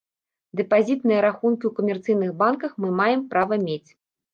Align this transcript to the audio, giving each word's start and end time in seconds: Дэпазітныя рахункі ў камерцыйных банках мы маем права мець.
Дэпазітныя 0.61 1.21
рахункі 1.27 1.65
ў 1.71 1.75
камерцыйных 1.81 2.35
банках 2.43 2.71
мы 2.83 2.87
маем 3.05 3.21
права 3.33 3.65
мець. 3.71 3.85